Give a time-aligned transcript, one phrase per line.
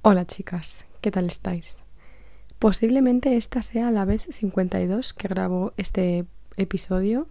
[0.00, 1.82] Hola chicas, ¿qué tal estáis?
[2.60, 6.24] Posiblemente esta sea la vez 52 que grabo este
[6.56, 7.26] episodio.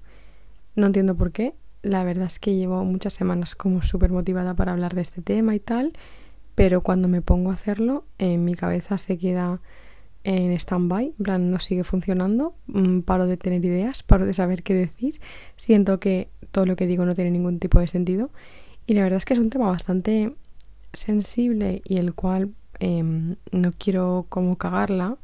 [0.76, 1.56] No entiendo por qué.
[1.82, 5.56] La verdad es que llevo muchas semanas como súper motivada para hablar de este tema
[5.56, 5.94] y tal,
[6.56, 9.62] pero cuando me pongo a hacerlo, en mi cabeza se queda
[10.26, 14.62] en stand-by, en plan no sigue funcionando, mm, paro de tener ideas, paro de saber
[14.62, 15.22] qué decir,
[15.56, 18.30] siento que todo lo que digo no tiene ningún tipo de sentido
[18.86, 20.36] y la verdad es que es un tema bastante
[20.94, 25.18] sensible y el cual em, no quiero como cagarla,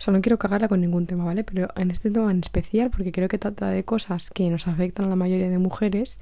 [0.00, 1.44] o sea, no quiero cagarla con ningún tema, ¿vale?
[1.44, 5.06] Pero en este tema en especial, porque creo que trata de cosas que nos afectan
[5.06, 6.20] a la mayoría de mujeres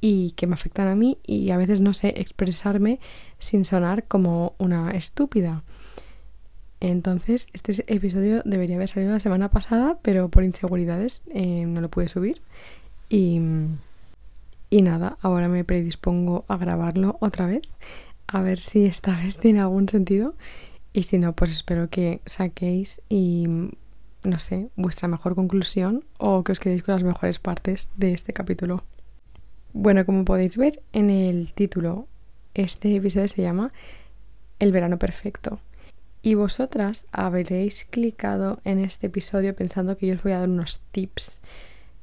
[0.00, 3.00] y que me afectan a mí y a veces no sé expresarme
[3.38, 5.62] sin sonar como una estúpida.
[6.80, 11.88] Entonces, este episodio debería haber salido la semana pasada, pero por inseguridades em, no lo
[11.88, 12.42] pude subir.
[13.08, 13.40] Y,
[14.68, 17.62] y nada, ahora me predispongo a grabarlo otra vez
[18.28, 20.34] a ver si esta vez tiene algún sentido
[20.92, 23.46] y si no, pues espero que saquéis y
[24.24, 28.32] no sé, vuestra mejor conclusión o que os quedéis con las mejores partes de este
[28.32, 28.84] capítulo.
[29.72, 32.08] Bueno, como podéis ver en el título,
[32.54, 33.72] este episodio se llama
[34.58, 35.60] El verano perfecto.
[36.20, 40.80] Y vosotras habréis clicado en este episodio pensando que yo os voy a dar unos
[40.90, 41.40] tips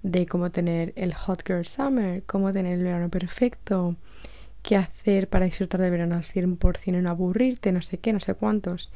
[0.04, 3.98] de cómo tener el Hot Girl Summer, cómo tener el verano perfecto,
[4.66, 8.20] qué hacer para disfrutar del verano al 100% y no aburrirte, no sé qué, no
[8.20, 8.92] sé cuántos.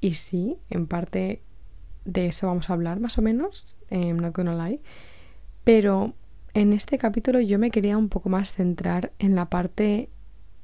[0.00, 1.42] Y sí, en parte
[2.04, 4.80] de eso vamos a hablar más o menos, eh, not gonna lie.
[5.62, 6.14] Pero
[6.54, 10.10] en este capítulo yo me quería un poco más centrar en la parte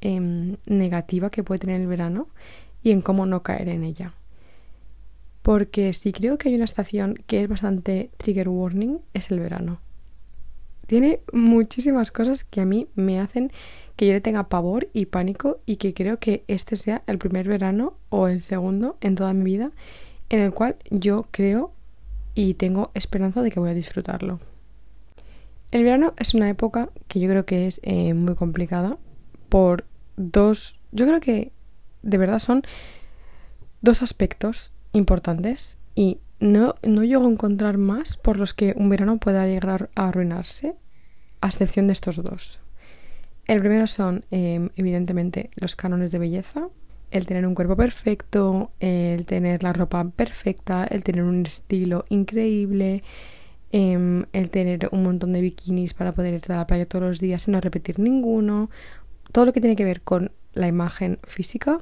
[0.00, 2.28] em, negativa que puede tener el verano
[2.83, 4.15] y en cómo no caer en ella.
[5.43, 9.81] Porque si creo que hay una estación que es bastante trigger warning, es el verano.
[10.89, 13.53] Tiene muchísimas cosas que a mí me hacen
[13.99, 17.49] que yo le tenga pavor y pánico y que creo que este sea el primer
[17.49, 19.73] verano o el segundo en toda mi vida
[20.29, 21.73] en el cual yo creo
[22.37, 24.39] y tengo esperanza de que voy a disfrutarlo.
[25.72, 28.99] El verano es una época que yo creo que es eh, muy complicada
[29.49, 29.84] por
[30.17, 31.51] dos, yo creo que
[32.03, 32.62] de verdad son
[33.81, 39.19] dos aspectos importantes y no, no llego a encontrar más por los que un verano
[39.19, 40.77] pueda llegar a arruinarse,
[41.41, 42.61] a excepción de estos dos.
[43.48, 46.69] El primero son, em, evidentemente, los cánones de belleza,
[47.10, 53.03] el tener un cuerpo perfecto, el tener la ropa perfecta, el tener un estilo increíble,
[53.72, 57.20] em, el tener un montón de bikinis para poder ir a la playa todos los
[57.20, 58.69] días y no repetir ninguno,
[59.32, 61.80] todo lo que tiene que ver con la imagen física.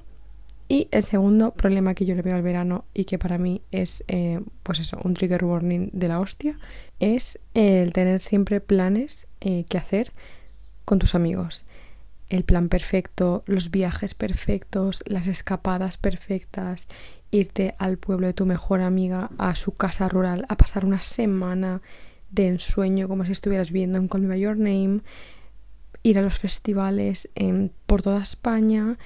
[0.69, 4.04] Y el segundo problema que yo le veo al verano y que para mí es,
[4.06, 6.59] eh, pues eso, un trigger warning de la hostia,
[7.00, 10.12] es el tener siempre planes eh, que hacer
[10.87, 11.67] con tus amigos.
[12.31, 16.87] El plan perfecto, los viajes perfectos, las escapadas perfectas,
[17.31, 21.83] irte al pueblo de tu mejor amiga, a su casa rural, a pasar una semana
[22.31, 25.01] de ensueño como si estuvieras viendo en Call Me By Your Name,
[26.03, 27.29] ir a los festivales
[27.87, 28.99] por toda España,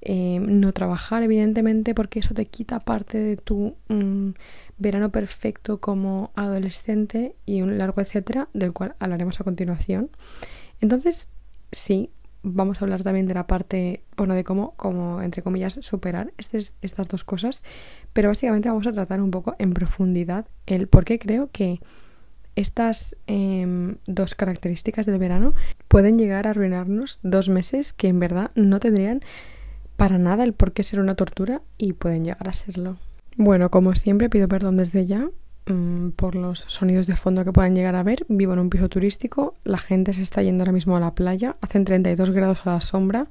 [0.00, 4.30] em, no trabajar evidentemente porque eso te quita parte de tu mm,
[4.78, 10.10] verano perfecto como adolescente y un largo etcétera del cual hablaremos a continuación.
[10.80, 11.28] Entonces,
[11.72, 12.10] sí,
[12.42, 17.08] vamos a hablar también de la parte, bueno, de cómo, como entre comillas, superar estas
[17.08, 17.62] dos cosas,
[18.12, 21.80] pero básicamente vamos a tratar un poco en profundidad el por qué creo que
[22.54, 25.52] estas em, dos características del verano
[25.88, 29.20] pueden llegar a arruinarnos dos meses que en verdad no tendrían
[29.96, 32.96] para nada el por qué ser una tortura y pueden llegar a serlo.
[33.36, 35.28] Bueno, como siempre pido perdón desde ya
[35.68, 38.24] Mm, por los sonidos de fondo que puedan llegar a ver.
[38.28, 41.56] Vivo en un piso turístico, la gente se está yendo ahora mismo a la playa,
[41.60, 43.26] hacen 32 grados a la sombra,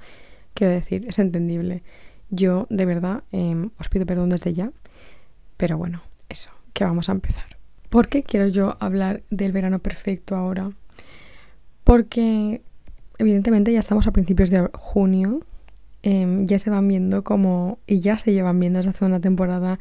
[0.53, 1.81] quiero decir, es entendible.
[2.29, 4.72] Yo, de verdad, em, os pido perdón desde ya,
[5.56, 7.57] pero bueno, eso, que vamos a empezar.
[7.90, 10.72] ¿Por qué quiero yo hablar del verano perfecto ahora?
[11.85, 12.62] Porque,
[13.17, 15.40] evidentemente, ya estamos a principios de junio,
[16.03, 19.79] em, ya se van viendo como, y ya se llevan viendo desde hace una temporada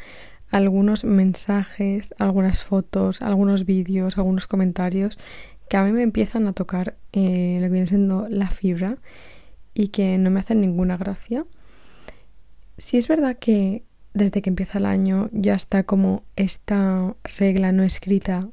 [0.55, 5.19] algunos mensajes, algunas fotos, algunos vídeos, algunos comentarios
[5.69, 8.99] que a mí me empiezan a tocar eh, lo que viene siendo la fibra
[9.75, 11.45] y que no me hacen ninguna gracia.
[12.79, 17.83] Si es verdad que desde que empieza el año ya está como esta regla no
[17.83, 18.49] escrita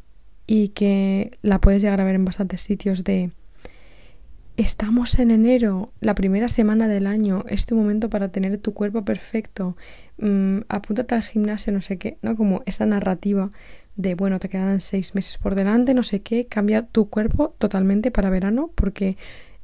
[0.47, 3.30] y que la puedes llegar a ver en bastantes sitios de
[4.57, 9.04] estamos en enero, la primera semana del año, es tu momento para tener tu cuerpo
[9.04, 9.75] perfecto,
[10.21, 12.35] mmm, apúntate al gimnasio, no sé qué, ¿no?
[12.35, 13.51] Como esta narrativa
[13.95, 18.12] de, bueno, te quedan seis meses por delante, no sé qué, cambia tu cuerpo totalmente
[18.12, 19.18] para verano porque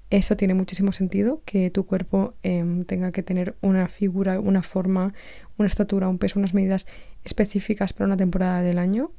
[0.09, 5.13] eso tiene muchísimo sentido, que tu cuerpo em, tenga que tener una figura, una forma,
[5.57, 6.87] una estatura, un peso, unas medidas
[7.23, 9.11] específicas para una temporada del año.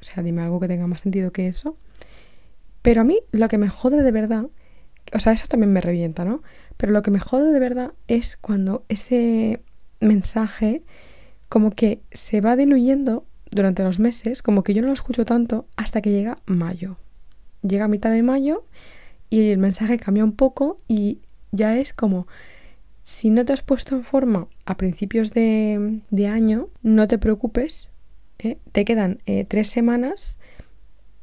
[0.00, 1.78] O sea, dime algo que tenga más sentido que eso.
[2.82, 4.46] Pero a mí lo que me jode de verdad,
[5.12, 6.42] o sea, eso también me revienta, ¿no?
[6.76, 9.62] Pero lo que me jode de verdad es cuando ese
[10.06, 10.82] mensaje
[11.48, 15.66] como que se va diluyendo durante los meses, como que yo no lo escucho tanto
[15.76, 16.96] hasta que llega mayo.
[17.62, 18.64] Llega a mitad de mayo
[19.30, 21.20] y el mensaje cambia un poco y
[21.52, 22.26] ya es como
[23.02, 27.88] si no te has puesto en forma a principios de, año, no te preocupes,
[28.40, 28.58] ¿eh?
[28.72, 30.40] te quedan eh, tres semanas,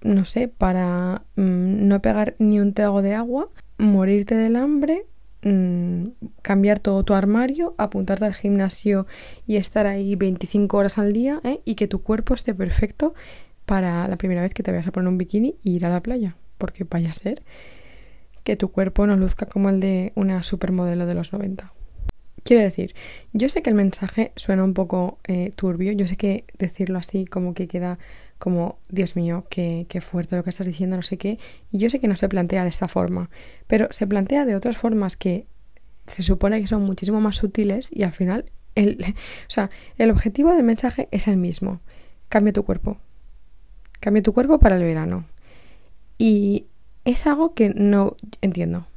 [0.01, 5.05] no sé, para mm, no pegar ni un trago de agua, morirte del hambre,
[5.43, 6.07] mm,
[6.41, 9.07] cambiar todo tu armario, apuntarte al gimnasio
[9.47, 11.61] y estar ahí 25 horas al día ¿eh?
[11.65, 13.13] y que tu cuerpo esté perfecto
[13.65, 16.01] para la primera vez que te vayas a poner un bikini y ir a la
[16.01, 17.41] playa, porque vaya a ser
[18.43, 21.71] que tu cuerpo no luzca como el de una supermodelo de los 90.
[22.43, 22.93] Quiero decir,
[23.31, 27.25] yo sé que el mensaje suena un poco eh, turbio, yo sé que decirlo así
[27.25, 27.99] como que queda
[28.39, 31.39] como, Dios mío, qué, qué fuerte lo que estás diciendo, no sé qué,
[31.71, 33.29] y yo sé que no se plantea de esta forma,
[33.67, 35.47] pero se plantea de otras formas que
[36.07, 38.45] se supone que son muchísimo más sutiles y al final
[38.75, 38.97] el,
[39.47, 41.81] o sea, el objetivo del mensaje es el mismo.
[42.29, 42.97] Cambia tu cuerpo.
[43.99, 45.25] Cambia tu cuerpo para el verano.
[46.17, 46.65] Y
[47.05, 48.87] es algo que no entiendo.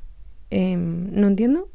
[0.51, 1.69] Em, no entiendo.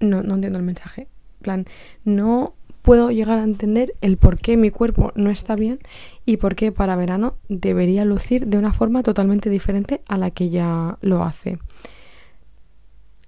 [0.00, 1.02] No, no entiendo el mensaje.
[1.02, 1.66] En plan,
[2.04, 5.78] no puedo llegar a entender el por qué mi cuerpo no está bien
[6.26, 10.50] y por qué para verano debería lucir de una forma totalmente diferente a la que
[10.50, 11.58] ya lo hace.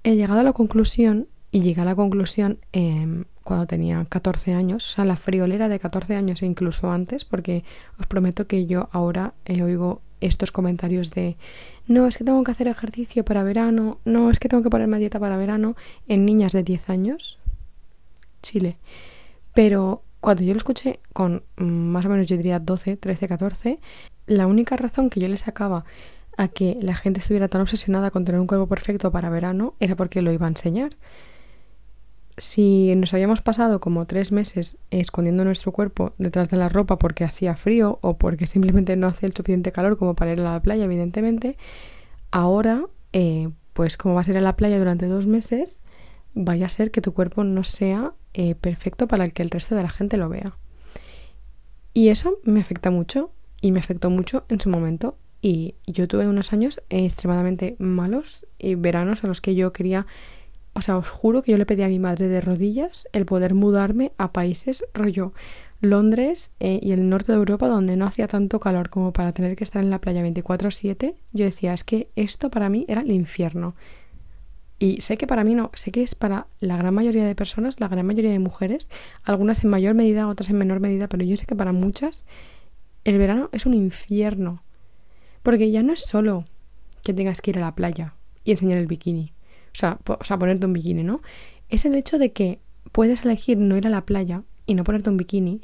[0.02, 4.90] He llegado a la conclusión, y llegué a la conclusión em, cuando tenía 14 años,
[4.90, 7.62] o sea, la friolera de 14 años e incluso antes, porque
[8.00, 11.36] os prometo que yo ahora eh, oigo estos comentarios de
[11.86, 14.98] no, es que tengo que hacer ejercicio para verano, no, es que tengo que ponerme
[14.98, 15.76] dieta para verano
[16.08, 17.38] en niñas de 10 años.
[18.42, 18.76] Chile.
[19.54, 23.80] Pero cuando yo lo escuché con mm, más o menos yo diría 12, 13, 14,
[24.26, 25.84] la única razón que yo le sacaba
[26.36, 29.96] a que la gente estuviera tan obsesionada con tener un cuerpo perfecto para verano era
[29.96, 30.96] porque lo iba a enseñar.
[32.36, 37.22] Si nos habíamos pasado como tres meses escondiendo nuestro cuerpo detrás de la ropa porque
[37.22, 40.60] hacía frío o porque simplemente no hacía el suficiente calor como para ir a la
[40.60, 41.56] playa, evidentemente,
[42.32, 45.76] ahora, eh, pues como vas a ir a la playa durante dos meses,
[46.34, 49.74] vaya a ser que tu cuerpo no sea eh, perfecto para el que el resto
[49.74, 50.56] de la gente lo vea.
[51.92, 55.16] Y eso me afecta mucho y me afectó mucho en su momento.
[55.40, 60.06] Y yo tuve unos años extremadamente malos y veranos a los que yo quería
[60.74, 63.54] o sea, os juro que yo le pedí a mi madre de rodillas el poder
[63.54, 65.32] mudarme a países rollo
[65.80, 69.54] Londres eh, y el norte de Europa donde no hacía tanto calor como para tener
[69.54, 71.14] que estar en la playa 24/7.
[71.32, 73.74] Yo decía, es que esto para mí era el infierno.
[74.78, 77.80] Y sé que para mí no, sé que es para la gran mayoría de personas,
[77.80, 78.88] la gran mayoría de mujeres,
[79.22, 82.24] algunas en mayor medida, otras en menor medida, pero yo sé que para muchas
[83.04, 84.62] el verano es un infierno.
[85.42, 86.44] Porque ya no es solo
[87.02, 89.34] que tengas que ir a la playa y enseñar el bikini
[89.74, 91.20] o sea, o sea, ponerte un bikini, ¿no?
[91.68, 92.60] Es el hecho de que
[92.92, 95.62] puedes elegir no ir a la playa y no ponerte un bikini.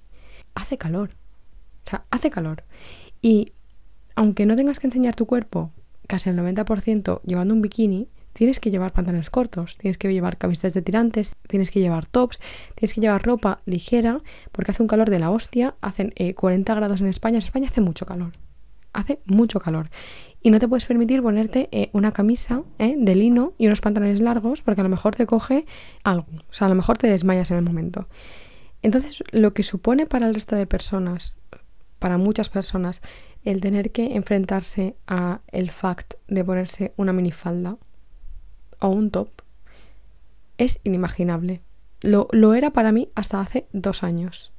[0.55, 1.11] Hace calor.
[1.87, 2.65] O sea, hace calor.
[3.23, 3.53] Y
[4.17, 5.71] aunque no tengas que enseñar tu cuerpo
[6.09, 8.09] casi el 90% llevando un bikini,
[8.40, 12.38] tienes que llevar pantalones cortos, tienes que llevar camisetas de tirantes, tienes que llevar tops,
[12.75, 16.75] tienes que llevar ropa ligera, porque hace un calor de la hostia, hacen 40 eh,
[16.75, 18.32] grados en España, en España hace mucho calor,
[18.94, 19.90] hace mucho calor
[20.40, 24.20] y no te puedes permitir ponerte eh, una camisa eh, de lino y unos pantalones
[24.23, 25.66] largos porque a lo mejor te coge
[26.02, 28.09] algo, o sea, a lo mejor te desmayas en el momento.
[28.80, 31.37] Entonces, lo que supone para el resto de personas,
[31.99, 33.02] para muchas personas,
[33.44, 37.76] el tener que enfrentarse a el fact de ponerse una minifalda
[38.80, 39.28] o un top
[40.58, 41.60] es inimaginable.
[42.02, 44.52] Lo, lo era para mí hasta hace dos años.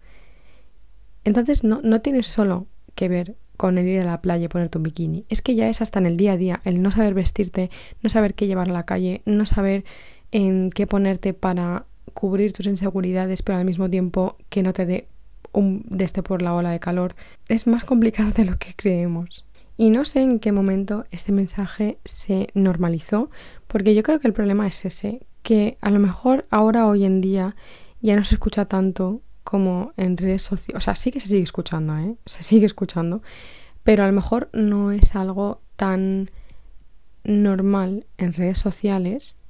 [1.24, 4.80] Entonces no, no tienes solo que ver con el ir a la playa y ponerte
[4.80, 5.26] un bikini.
[5.30, 7.70] Es que ya es hasta en el día a día, el no saber vestirte,
[8.02, 9.86] no saber qué llevar a la calle, no saber
[10.32, 15.08] en qué ponerte para cubrir tus inseguridades, pero al mismo tiempo que no te dé
[15.52, 17.16] un deste por la ola de calor.
[17.50, 19.46] Es más complicado de lo que creemos.
[19.82, 23.32] Y no sé en qué momento este mensaje se normalizó,
[23.66, 27.20] porque yo creo que el problema es ese, que a lo mejor ahora hoy en
[27.20, 27.56] día
[28.00, 30.78] ya no se escucha tanto como en redes sociales.
[30.78, 32.16] O sea, sí que se sigue escuchando, ¿eh?
[32.28, 33.24] Se sigue escuchando.
[33.82, 36.30] Pero a lo mejor no es algo tan
[37.24, 39.42] normal en redes sociales,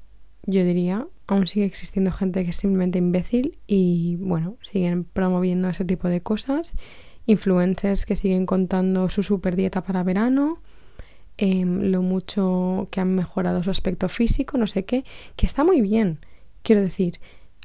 [0.43, 1.09] yo diría.
[1.27, 6.21] Aún sigue existiendo gente que es simplemente imbécil y, bueno, siguen promoviendo ese tipo de
[6.21, 6.77] cosas.
[7.25, 10.59] Influencers que siguen contando su super dieta para verano.
[11.37, 15.81] em, lo mucho que han mejorado su aspecto físico, no sé qué, que está muy
[15.81, 16.19] bien.
[16.61, 17.19] Quiero decir,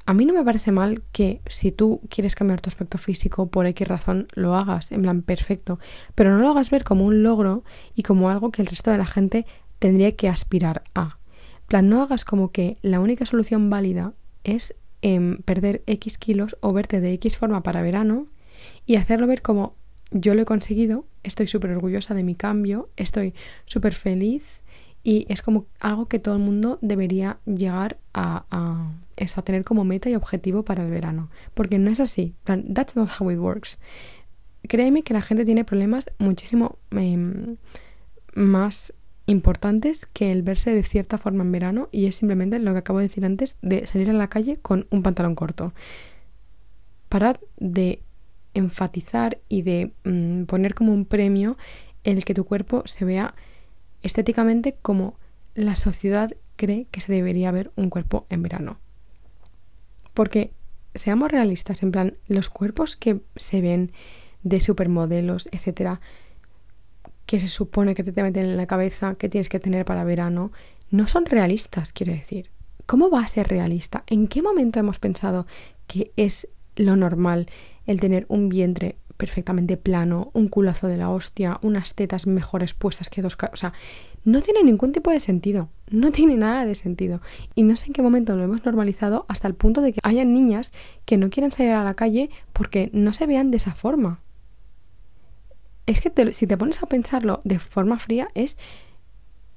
[0.07, 3.65] a mí no me parece mal que si tú quieres cambiar tu aspecto físico por
[3.67, 5.79] X razón lo hagas, en plan perfecto,
[6.15, 8.97] pero no lo hagas ver como un logro y como algo que el resto de
[8.97, 9.45] la gente
[9.79, 11.19] tendría que aspirar a.
[11.67, 14.13] Plan, no hagas como que la única solución válida
[14.45, 18.27] es em, perder X kilos o verte de X forma para verano
[18.87, 19.75] y hacerlo ver como
[20.11, 24.61] yo lo he conseguido, estoy súper orgullosa de mi cambio, estoy súper feliz
[25.03, 29.63] y es como algo que todo el mundo debería llegar a, a, eso, a tener
[29.63, 31.29] como meta y objetivo para el verano.
[31.53, 32.33] Porque no es así.
[32.45, 33.79] That's not how it works.
[34.67, 37.57] Créeme que la gente tiene problemas muchísimo em,
[38.33, 38.93] más
[39.27, 42.99] importantes que el verse de cierta forma en verano y es simplemente lo que acabo
[42.99, 45.73] de decir antes de salir a la calle con un pantalón corto.
[47.09, 48.01] Parad de
[48.57, 51.57] enfatizar y de mm, poner como un premio
[52.03, 53.35] el que tu cuerpo se vea
[54.01, 55.15] estéticamente como
[55.55, 58.79] la sociedad cree que se debería ver un cuerpo en verano.
[60.13, 60.51] Porque
[60.95, 63.91] seamos realistas, en plan, los cuerpos que se ven
[64.43, 65.99] de supermodelos, etcétera,
[67.25, 70.51] que se supone que te meten en la cabeza que tienes que tener para verano,
[70.89, 72.49] no son realistas, quiero decir.
[72.85, 74.03] ¿Cómo va a ser realista?
[74.07, 75.45] ¿En qué momento hemos pensado
[75.87, 76.47] que es
[76.77, 77.47] lo normal
[77.87, 83.09] el tener un vientre perfectamente plano, un culazo de la hostia, unas tetas mejores puestas
[83.09, 83.35] que dos...
[83.51, 83.73] O sea,
[84.23, 85.69] no tiene ningún tipo de sentido.
[85.89, 87.21] No tiene nada de sentido.
[87.55, 90.23] Y no sé en qué momento lo hemos normalizado hasta el punto de que haya
[90.23, 90.71] niñas
[91.05, 94.19] que no quieran salir a la calle porque no se vean de esa forma.
[95.85, 98.57] Es que si te pones a pensarlo de forma fría, es,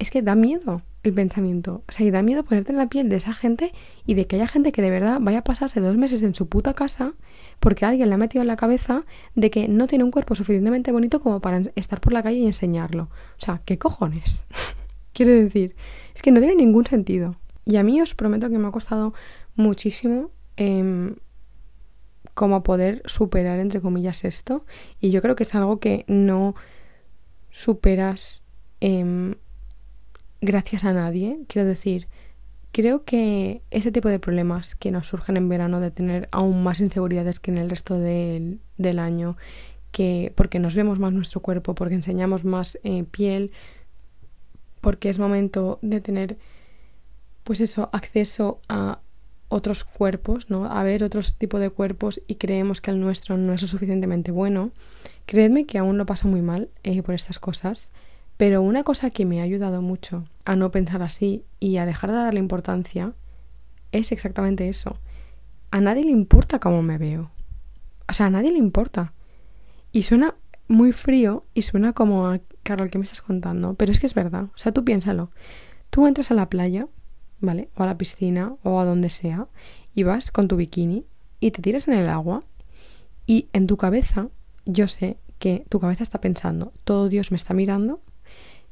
[0.00, 1.85] es que da miedo el pensamiento.
[1.88, 3.73] O sea, y da miedo ponerte en la piel de esa gente
[4.07, 6.49] y de que haya gente que de verdad vaya a pasarse dos meses en su
[6.49, 7.12] puta casa
[7.61, 9.04] porque alguien le ha metido en la cabeza
[9.35, 12.47] de que no tiene un cuerpo suficientemente bonito como para estar por la calle y
[12.47, 13.04] enseñarlo.
[13.04, 14.45] O sea, ¿qué cojones?
[15.12, 15.76] Quiero decir,
[16.14, 17.37] es que no tiene ningún sentido.
[17.66, 19.12] Y a mí os prometo que me ha costado
[19.54, 21.14] muchísimo eh,
[22.33, 24.64] como poder superar, entre comillas, esto.
[24.99, 26.54] Y yo creo que es algo que no
[27.50, 28.42] superas
[28.80, 29.35] eh,
[30.41, 31.41] gracias a nadie.
[31.49, 32.09] Quiero decir,
[32.73, 36.79] Creo que ese tipo de problemas que nos surgen en verano de tener aún más
[36.79, 38.61] inseguridades que en el resto del,
[38.99, 39.37] año,
[39.91, 43.51] que porque nos vemos más nuestro cuerpo, porque enseñamos más eh, piel,
[44.81, 46.39] porque es momento de tener,
[47.43, 49.01] pues eso, acceso a
[49.49, 50.67] otros cuerpos, ¿no?
[50.67, 54.31] A ver otros tipos de cuerpos y creemos que el nuestro no es lo suficientemente
[54.31, 54.71] bueno.
[55.27, 57.91] Creedme que aún lo paso muy mal eh, por estas cosas.
[58.41, 62.09] Pero una cosa que me ha ayudado mucho a no pensar así y a dejar
[62.09, 63.13] de darle importancia
[63.93, 64.97] es exactamente eso.
[65.71, 67.31] A nadie le importa cómo me veo.
[68.09, 69.13] O sea, a nadie le importa.
[69.93, 70.37] Y suena
[70.69, 73.75] muy frío y suena como a Carol, ¿qué me estás contando?
[73.75, 74.45] Pero es que es verdad.
[74.45, 75.31] O sea, tú piénsalo.
[75.91, 76.89] Tú entras a la playa,
[77.41, 77.69] ¿vale?
[77.77, 79.49] O a la piscina o a donde sea
[79.95, 81.05] y vas con tu bikini
[81.41, 82.45] y te tiras en el agua
[83.27, 84.29] y en tu cabeza
[84.65, 88.01] yo sé que tu cabeza está pensando, todo Dios me está mirando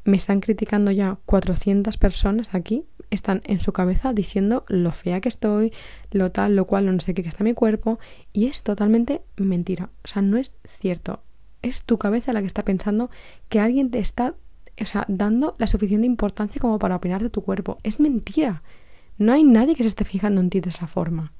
[0.05, 5.29] me están criticando ya 400 personas aquí, están en su cabeza diciendo lo fea que
[5.29, 5.73] estoy,
[6.11, 7.99] lo tal, lo cual, no sé qué está mi cuerpo,
[8.33, 9.91] y es totalmente mentira.
[10.05, 11.23] O sea, no es cierto.
[11.63, 13.11] Es tu cabeza la que está pensando
[13.49, 14.35] que alguien te está,
[14.81, 17.79] o sea, dando la suficiente importancia como para opinar de tu cuerpo.
[17.83, 18.63] Es mentira.
[19.17, 21.33] No hay nadie que se esté fijando en ti de esa forma.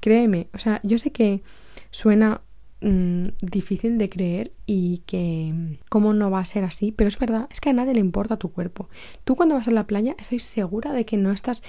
[0.00, 1.42] Créeme, o sea, yo sé que
[1.90, 2.40] suena
[2.80, 7.48] Mm, difícil de creer y que cómo no va a ser así, pero es verdad,
[7.50, 8.88] es que a nadie le importa tu cuerpo.
[9.24, 11.62] Tú cuando vas a la playa estoy segura de que no estás,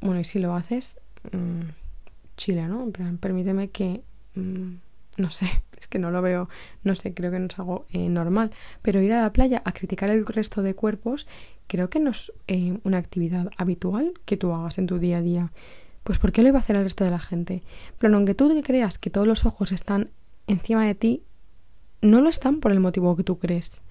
[0.00, 0.98] bueno, y si lo haces,
[1.32, 1.68] mmm,
[2.38, 2.82] chile, ¿no?
[2.82, 4.02] En plan, permíteme que,
[4.34, 4.76] mm,
[5.18, 5.46] no sé,
[5.78, 6.48] es que no lo veo,
[6.84, 9.72] no sé, creo que no es algo eh, normal, pero ir a la playa a
[9.72, 11.26] criticar el resto de cuerpos
[11.66, 15.22] creo que no es eh, una actividad habitual que tú hagas en tu día a
[15.22, 15.52] día.
[16.02, 17.62] Pues ¿por qué lo iba a hacer el resto de la gente?
[17.98, 20.10] Pero aunque tú creas que todos los ojos están
[20.50, 21.22] encima de ti
[22.02, 23.82] no lo están por el motivo que tú crees.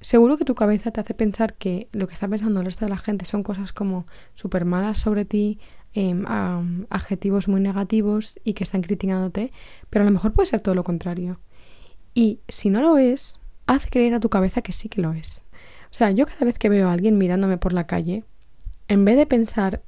[0.00, 2.90] Seguro que tu cabeza te hace pensar que lo que está pensando el resto de
[2.90, 5.58] la gente son cosas como súper malas sobre ti,
[5.92, 6.24] em,
[6.88, 9.52] adjetivos muy negativos y que están criticándote,
[9.90, 11.38] pero a lo mejor puede ser todo lo contrario.
[12.14, 15.42] Y si no lo es, haz creer a tu cabeza que sí que lo es.
[15.90, 18.24] O sea, yo cada vez que veo a alguien mirándome por la calle,
[18.88, 19.82] en vez de pensar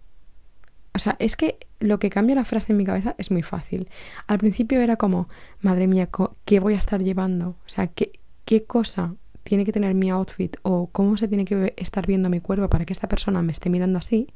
[0.95, 3.89] o sea, es que lo que cambia la frase en mi cabeza es muy fácil.
[4.27, 5.29] Al principio era como,
[5.61, 6.09] madre mía,
[6.45, 7.57] ¿qué voy a estar llevando?
[7.67, 8.13] O sea, ¿qué,
[8.45, 12.41] qué cosa tiene que tener mi outfit o cómo se tiene que estar viendo mi
[12.41, 14.29] cuerpo para que esta persona me esté mirando así?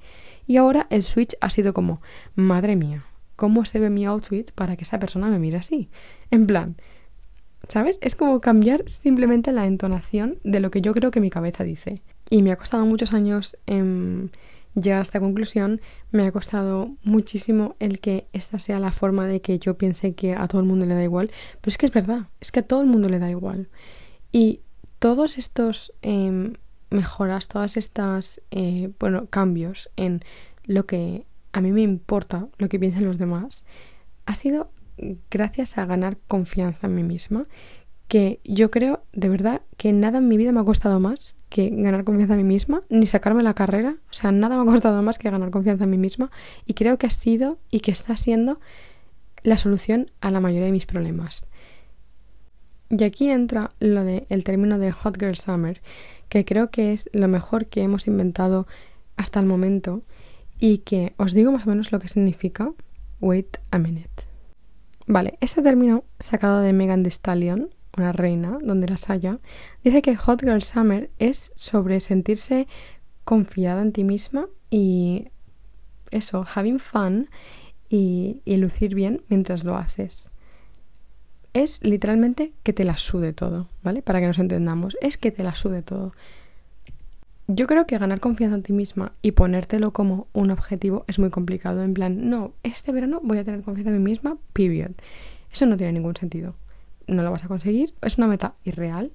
[0.47, 2.01] Y ahora el switch ha sido como,
[2.35, 3.05] madre mía,
[3.37, 5.91] ¿cómo se ve mi outfit para que esa persona me mire así?
[6.31, 6.77] En plan,
[7.69, 7.99] ¿sabes?
[8.01, 12.03] Es como cambiar simplemente la entonación de lo que yo creo que mi cabeza dice.
[12.29, 14.31] y me ha costado muchos años em,
[14.77, 15.81] llegar a esta conclusión,
[16.13, 20.35] me ha costado muchísimo el que esta sea la forma de que yo piense que
[20.35, 21.31] a todo el mundo le da igual,
[21.61, 23.69] pero es que es verdad, es que a todo el mundo le da igual.
[24.33, 24.61] Y
[24.99, 26.55] todos estos em,
[26.91, 30.23] mejoras, todas estas, eh, bueno, cambios en
[30.65, 33.65] lo que a mí me importa, lo que piensan los demás,
[34.27, 34.71] ha sido
[35.31, 37.47] gracias a ganar confianza en mí misma,
[38.09, 41.71] que yo creo de verdad que nada en mi vida me ha costado más que
[41.71, 45.03] ganar confianza en mí misma, ni sacarme la carrera, o sea, nada me ha costado
[45.03, 46.31] más que ganar confianza en mí misma
[46.67, 48.61] y creo que ha sido y que está siendo
[49.43, 51.47] la solución a la mayoría de mis problemas.
[52.91, 55.81] Y aquí entra lo de el término de Hot Girl Summer,
[56.29, 58.67] que creo que es lo mejor que hemos inventado
[59.17, 60.03] hasta el momento
[60.59, 62.73] y que os digo más o menos lo que significa.
[63.21, 64.25] Wait a minute.
[65.07, 69.37] Vale, este término sacado de Megan Thee Stallion, una reina, donde las haya,
[69.85, 72.67] dice que Hot Girl Summer es sobre sentirse
[73.25, 75.29] confiada en ti misma y
[76.11, 77.29] eso, having fun
[77.89, 80.31] y, y lucir bien mientras lo haces.
[81.53, 84.03] Es literalmente que te la sude todo, ¿vale?
[84.03, 86.13] Para que nos entendamos, es que te la sude todo.
[87.49, 91.31] Yo creo que ganar confianza en ti misma y ponértelo como un objetivo es muy
[91.31, 91.85] complicado.
[91.85, 94.91] En plan, no, este verano voy a tener confianza en mí misma, period.
[95.53, 96.55] Eso no tiene ningún sentido.
[97.07, 97.95] No lo vas a conseguir.
[98.03, 99.13] Es una meta irreal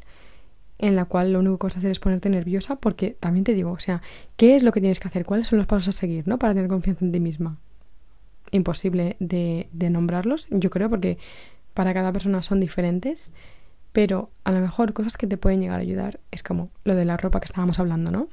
[0.78, 3.54] en la cual lo único que vas a hacer es ponerte nerviosa porque también te
[3.54, 4.02] digo, o sea,
[4.36, 5.26] ¿qué es lo que tienes que hacer?
[5.26, 6.40] ¿Cuáles son los pasos a seguir, ¿no?
[6.40, 7.58] Para tener confianza en ti misma.
[8.52, 11.18] Imposible de, de nombrarlos, yo creo, porque
[11.74, 13.32] para cada persona son diferentes
[13.92, 17.06] pero a lo mejor cosas que te pueden llegar a ayudar es como lo de
[17.06, 18.30] la ropa que estábamos hablando, ¿no?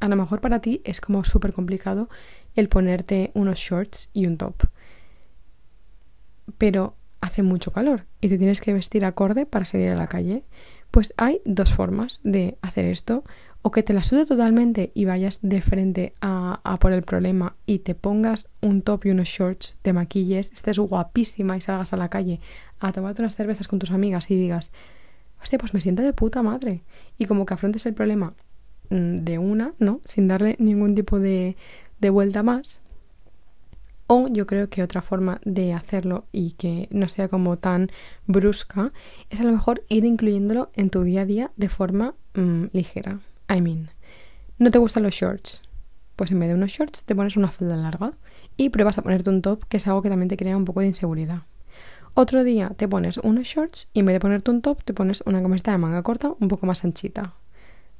[0.00, 2.08] A lo mejor para ti es como súper complicado
[2.54, 4.54] el ponerte unos shorts y un top.
[6.58, 10.44] Pero hace mucho calor y te tienes que vestir acorde para salir a la calle.
[10.90, 13.24] Pues hay dos formas de hacer esto.
[13.66, 17.56] O que te la sude totalmente y vayas de frente a, a, por el problema
[17.64, 21.96] y te pongas un top y unos shorts, te maquilles, estés guapísima y salgas a
[21.96, 22.40] la calle
[22.78, 24.70] a tomarte unas cervezas con tus amigas y digas,
[25.40, 26.82] hostia, pues me siento de puta madre.
[27.16, 28.34] Y como que afrontes el problema
[28.90, 30.02] mm, de una, ¿no?
[30.04, 31.56] Sin darle ningún tipo de,
[32.00, 32.82] de vuelta más.
[34.06, 37.90] O yo creo que otra forma de hacerlo y que no sea como tan
[38.26, 38.92] brusca
[39.30, 43.20] es a lo mejor ir incluyéndolo en tu día a día de forma mm, ligera.
[43.48, 43.88] I mean,
[44.58, 45.62] ¿no te gustan los shorts?
[46.16, 48.12] Pues en vez de unos shorts te pones una falda larga
[48.56, 50.80] y pruebas a ponerte un top, que es algo que también te crea un poco
[50.80, 51.42] de inseguridad.
[52.12, 55.22] Otro día te pones unos shorts y en vez de ponerte un top te pones
[55.26, 57.34] una camiseta de manga corta un poco más anchita.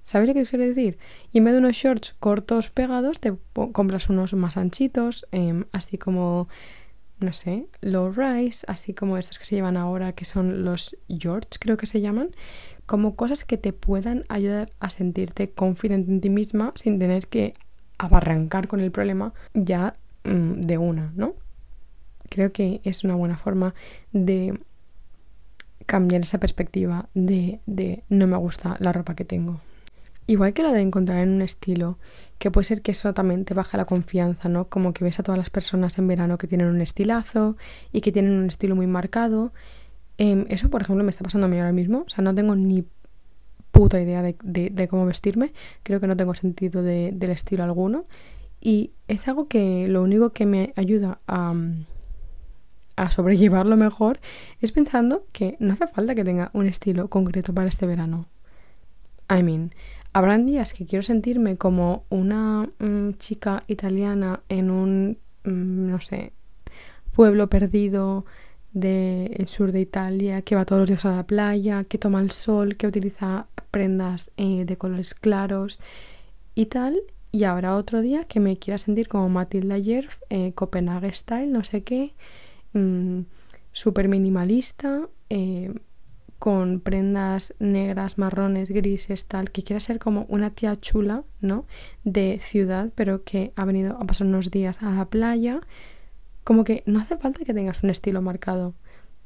[0.05, 0.99] ¿Sabes lo que quiero decir?
[1.33, 3.35] Y en vez de unos shorts cortos pegados te
[3.73, 6.49] compras unos más anchitos, em, así como,
[7.21, 11.59] no sé, low rise, así como estos que se llevan ahora que son los shorts
[11.59, 12.31] creo que se llaman,
[12.87, 17.55] como cosas que te puedan ayudar a sentirte confidente en ti misma sin tener que
[17.99, 21.35] abarrancar con el problema ya mm, de una, ¿no?
[22.29, 23.75] creo que es una buena forma
[24.13, 24.59] de
[25.87, 29.61] cambiar esa perspectiva de, de no me gusta la ropa que tengo.
[30.27, 31.99] Igual que lo de encontrar en un estilo,
[32.39, 34.69] que puede ser que eso también te baje la confianza, ¿no?
[34.69, 37.57] Como que ves a todas las personas en verano que tienen un estilazo
[37.93, 39.53] y que tienen un estilo muy marcado.
[40.19, 42.05] Em, eso, por ejemplo, me está pasando a mí ahora mismo.
[42.07, 42.85] O sea, no tengo ni
[43.71, 45.53] puta idea de, cómo vestirme.
[45.83, 48.07] Creo que no tengo sentido de, del estilo alguno.
[48.61, 51.55] Y es algo que lo único que me ayuda a,
[52.97, 54.21] a sobrellevarlo mejor
[54.61, 58.27] es pensando que no hace falta que tenga un estilo concreto para este verano.
[59.29, 59.73] I mean,
[60.15, 66.33] habrán días que quiero sentirme como una mm, chica italiana en un, mm, no sé,
[67.13, 68.25] pueblo perdido
[68.73, 72.31] del sur de Italia, que va todos los días a la playa, que toma el
[72.31, 75.79] sol, que utiliza prendas eh, de colores claros
[76.55, 76.99] y tal.
[77.31, 81.63] Y habrá otro día que me quiera sentir como Matilda Yerf, eh, Copenhague Style, no
[81.65, 82.15] sé qué,
[82.75, 83.23] Mm,
[83.73, 85.73] súper minimalista, eh,
[86.45, 91.65] con prendas negras, marrones, grises, tal, que quiera ser como una tía chula, ¿no?
[92.05, 95.63] De ciudad, pero que ha venido a pasar unos días a la playa.
[96.45, 98.75] Como que no hace falta que tengas un estilo marcado.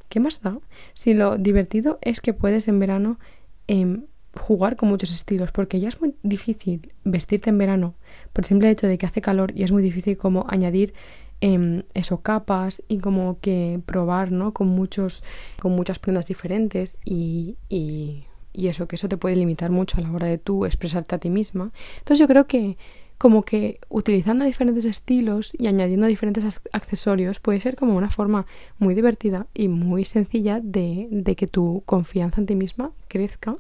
[0.09, 0.61] ¿Qué más da?
[0.94, 3.18] Si lo divertido es que puedes en verano
[3.66, 4.04] em,
[4.37, 7.96] jugar con muchos estilos, porque ya es muy difícil vestirte en verano
[8.33, 10.94] por el simple hecho de que hace calor y es muy difícil como añadir
[11.40, 14.53] eh, eso, capas y como que probar, ¿no?
[14.53, 15.22] Con muchos,
[15.61, 20.01] con muchas prendas diferentes y, y, y, eso, que eso te puede limitar mucho a
[20.01, 21.70] la hora de tú expresarte a ti misma.
[21.98, 22.77] Entonces yo creo que
[23.18, 28.46] como que utilizando diferentes estilos y añadiendo diferentes accesorios puede ser como una forma
[28.79, 33.57] muy divertida y muy sencilla de, de que tu confianza en ti misma crezca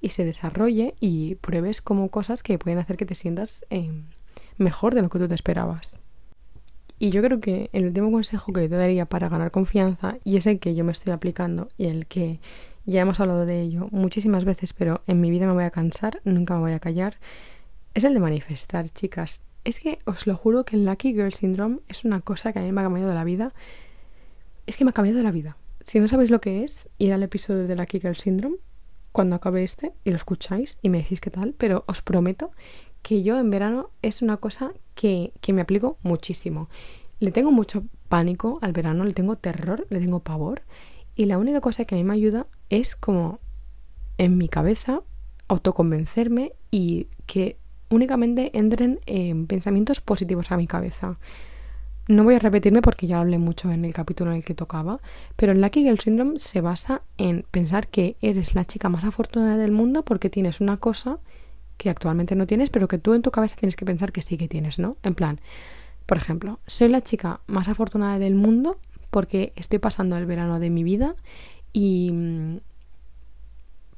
[0.00, 3.92] y se desarrolle y pruebes como cosas que pueden hacer que te sientas eh,
[4.56, 6.01] mejor de lo que tú te esperabas.
[7.02, 10.46] Y yo creo que el último consejo que te daría para ganar confianza, y es
[10.46, 12.38] el que yo me estoy aplicando y el que
[12.86, 16.20] ya hemos hablado de ello muchísimas veces, pero en mi vida me voy a cansar,
[16.22, 17.16] nunca me voy a callar,
[17.94, 19.42] es el de manifestar, chicas.
[19.64, 22.62] Es que os lo juro que el Lucky Girl Syndrome es una cosa que a
[22.62, 23.52] mí me ha cambiado la vida.
[24.68, 25.56] Es que me ha cambiado la vida.
[25.80, 28.58] Si no sabéis lo que es, id al episodio de Lucky Girl Syndrome
[29.10, 32.52] cuando acabe este y lo escucháis y me decís qué tal, pero os prometo
[33.02, 36.68] que yo en verano es una cosa que, que me aplico muchísimo.
[37.20, 40.62] Le tengo mucho pánico al verano, le tengo terror, le tengo pavor
[41.14, 43.38] y la única cosa que a mí me ayuda es como
[44.18, 45.02] en mi cabeza
[45.48, 47.58] autoconvencerme y que
[47.90, 51.18] únicamente entren en pensamientos positivos a mi cabeza.
[52.08, 55.00] No voy a repetirme porque ya hablé mucho en el capítulo en el que tocaba,
[55.36, 59.56] pero el Lucky Girl Syndrome se basa en pensar que eres la chica más afortunada
[59.56, 61.20] del mundo porque tienes una cosa
[61.76, 64.36] que actualmente no tienes, pero que tú en tu cabeza tienes que pensar que sí
[64.36, 64.96] que tienes, ¿no?
[65.02, 65.40] En plan,
[66.06, 68.78] por ejemplo, soy la chica más afortunada del mundo
[69.10, 71.14] porque estoy pasando el verano de mi vida
[71.72, 72.56] y mm,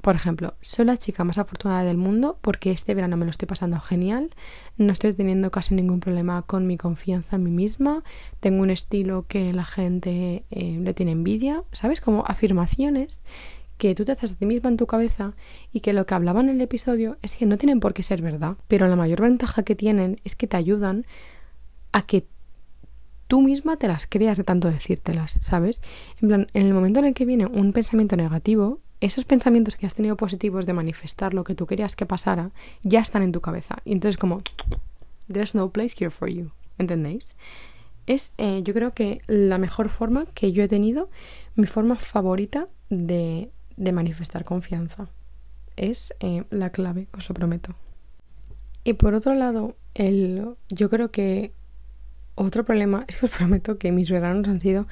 [0.05, 3.47] por ejemplo, soy la chica más afortunada del mundo porque este verano me lo estoy
[3.47, 4.29] pasando genial,
[4.77, 8.03] no estoy teniendo casi ningún problema con mi confianza en mí misma,
[8.39, 12.01] tengo un estilo que la gente eh, le tiene envidia, ¿sabes?
[12.01, 13.23] Como afirmaciones
[13.77, 15.33] que tú te haces a ti misma en tu cabeza
[15.71, 18.21] y que lo que hablaba en el episodio es que no tienen por qué ser
[18.21, 21.05] verdad, pero la mayor ventaja que tienen es que te ayudan
[21.91, 22.25] a que
[23.27, 25.81] tú misma te las creas de tanto decírtelas, ¿sabes?
[26.21, 29.85] En plan, en el momento en el que viene un pensamiento negativo, esos pensamientos que
[29.85, 32.51] has tenido positivos de manifestar lo que tú querías que pasara
[32.83, 33.77] ya están en tu cabeza.
[33.83, 34.41] Y entonces como,
[35.31, 37.35] there's no place here for you, ¿entendéis?
[38.07, 41.09] Es, eh, yo creo que la mejor forma que yo he tenido,
[41.55, 45.07] mi forma favorita de, de manifestar confianza.
[45.75, 47.75] Es eh, la clave, os lo prometo.
[48.83, 51.53] Y por otro lado, el, yo creo que
[52.35, 54.85] otro problema es que os prometo que mis veranos han sido,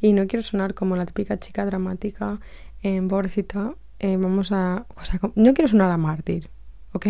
[0.00, 2.40] y no quiero sonar como la típica chica dramática
[2.82, 4.86] eh, pobrecita, eh, vamos a...
[5.34, 6.48] No quiero sonar a mártir,
[6.92, 7.06] ¿ok?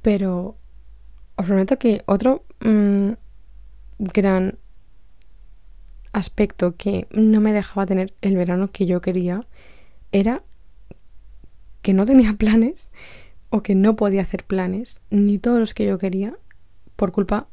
[0.00, 0.56] Pero
[1.36, 3.12] os prometo que otro mm,
[3.98, 4.58] gran
[6.12, 9.42] aspecto que no me dejaba tener el verano que yo quería
[10.12, 10.42] era
[11.82, 12.90] que no tenía planes
[13.48, 16.36] o que no podía hacer planes, ni todos los que yo quería,
[16.96, 17.48] por culpa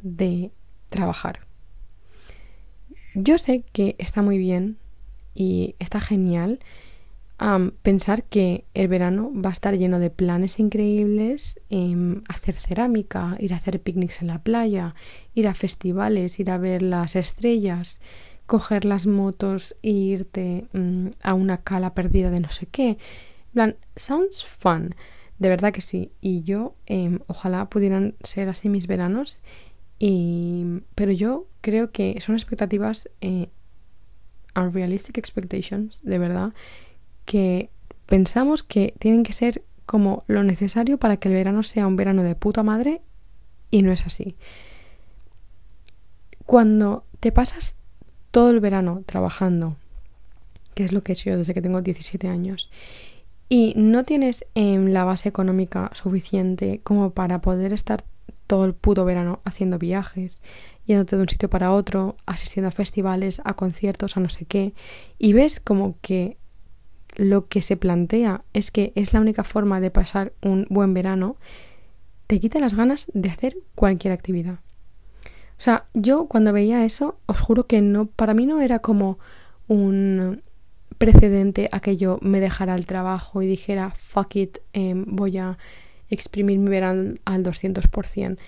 [0.00, 0.50] de
[0.88, 1.40] trabajar.
[3.14, 4.78] Yo sé que está muy bien
[5.34, 6.60] y está genial
[7.82, 13.52] pensar que el verano va a estar lleno de planes increíbles, em, hacer cerámica, ir
[13.52, 14.94] a hacer picnics en la playa,
[15.34, 18.00] ir a festivales, ir a ver las estrellas,
[18.52, 22.98] coger las motos e irte mm, a una cala perdida de no sé qué.
[23.54, 24.94] plan, sounds fun,
[25.38, 26.12] de verdad que sí.
[26.20, 29.40] Y yo em, ojalá pudieran ser así mis veranos.
[29.98, 33.48] Y, pero yo creo que son expectativas eh,
[34.54, 36.52] unrealistic expectations, de verdad,
[37.24, 37.70] que
[38.04, 42.22] pensamos que tienen que ser como lo necesario para que el verano sea un verano
[42.22, 43.00] de puta madre
[43.70, 44.36] y no es así.
[46.44, 47.78] Cuando te pasas
[48.32, 49.76] todo el verano trabajando,
[50.74, 52.70] que es lo que he hecho yo desde que tengo 17 años,
[53.48, 58.02] y no tienes en la base económica suficiente como para poder estar
[58.46, 60.40] todo el puto verano haciendo viajes,
[60.86, 64.72] yéndote de un sitio para otro, asistiendo a festivales, a conciertos, a no sé qué,
[65.18, 66.38] y ves como que
[67.14, 71.36] lo que se plantea es que es la única forma de pasar un buen verano,
[72.26, 74.60] te quita las ganas de hacer cualquier actividad.
[75.62, 79.20] O sea, yo cuando veía eso, os juro que no, para mí no era como
[79.68, 80.42] un
[80.98, 85.58] precedente a que yo me dejara el trabajo y dijera, fuck it, em, voy a
[86.10, 88.38] exprimir mi verano al 200%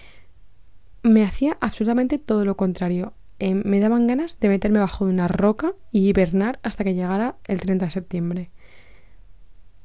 [1.04, 3.12] me hacía absolutamente todo lo contrario.
[3.38, 7.36] Eh, me daban ganas de meterme bajo de una roca y hibernar hasta que llegara
[7.46, 8.50] el 30 de septiembre.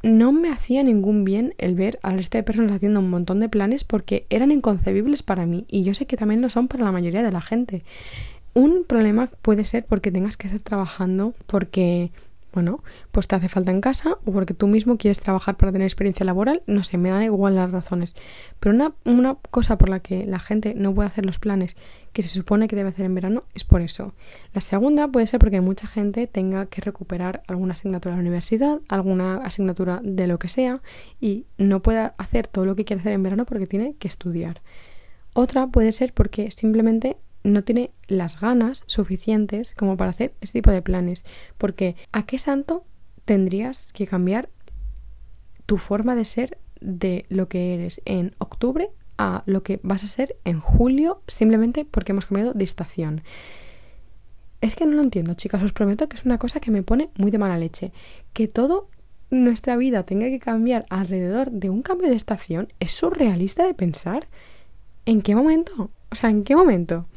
[0.01, 3.49] No me hacía ningún bien el ver al resto de personas haciendo un montón de
[3.49, 6.91] planes porque eran inconcebibles para mí y yo sé que también lo son para la
[6.91, 7.83] mayoría de la gente.
[8.53, 12.11] Un problema puede ser porque tengas que estar trabajando porque
[12.53, 15.85] bueno, pues te hace falta en casa o porque tú mismo quieres trabajar para tener
[15.85, 18.15] experiencia laboral, no sé, me dan igual las razones.
[18.59, 21.75] Pero una, una cosa por la que la gente no puede hacer los planes
[22.13, 24.13] que se supone que debe hacer en verano es por eso.
[24.53, 28.79] La segunda puede ser porque mucha gente tenga que recuperar alguna asignatura de la universidad,
[28.87, 30.81] alguna asignatura de lo que sea
[31.19, 34.61] y no pueda hacer todo lo que quiere hacer en verano porque tiene que estudiar.
[35.33, 40.71] Otra puede ser porque simplemente no tiene las ganas suficientes como para hacer este tipo
[40.71, 41.25] de planes.
[41.57, 42.85] Porque ¿a qué santo
[43.25, 44.49] tendrías que cambiar
[45.65, 50.07] tu forma de ser de lo que eres en octubre a lo que vas a
[50.07, 53.23] ser en julio simplemente porque hemos cambiado de estación?
[54.61, 57.09] Es que no lo entiendo, chicas, os prometo que es una cosa que me pone
[57.17, 57.93] muy de mala leche.
[58.33, 58.89] Que todo
[59.29, 64.27] nuestra vida tenga que cambiar alrededor de un cambio de estación es surrealista de pensar.
[65.05, 65.91] ¿En qué momento?
[66.11, 67.07] O sea, ¿en qué momento?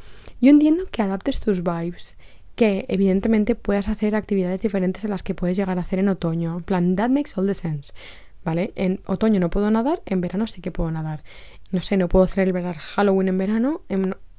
[0.43, 2.19] Yo entiendo que adaptes tus vibes,
[2.57, 6.57] que evidentemente puedas hacer actividades diferentes a las que puedes llegar a hacer en otoño.
[6.57, 7.93] En plan, that makes all the sense.
[8.45, 8.73] ¿Vale?
[8.75, 11.23] En otoño no puedo nadar, en verano sí que puedo nadar.
[11.71, 13.83] No sé, no puedo celebrar Halloween en verano.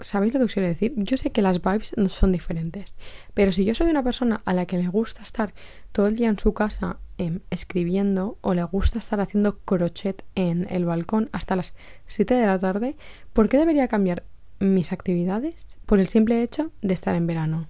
[0.02, 0.94] ¿Sabéis lo que os quiero decir?
[0.98, 2.98] Yo sé que las vibes no son diferentes.
[3.34, 5.54] Pero si yo soy una persona a la que le gusta estar
[5.94, 10.68] todo el día en su casa em, escribiendo o le gusta estar haciendo crochet en
[10.70, 11.76] el balcón hasta las
[12.08, 12.98] 7 de la tarde,
[13.32, 14.24] ¿por qué debería cambiar
[14.63, 17.67] mis actividades por el simple hecho de estar en verano.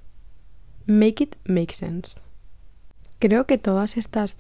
[0.86, 2.18] Make it make sense.
[3.20, 4.38] Creo que todas estas